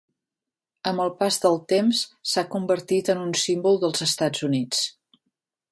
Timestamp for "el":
1.03-1.11